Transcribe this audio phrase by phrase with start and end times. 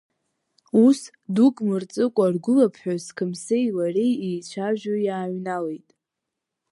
[0.85, 0.99] Ус,
[1.35, 5.89] дук мырҵыкәа, ргәылаԥҳәыс Қымсеи лареи еицәажәо иааҩналеит.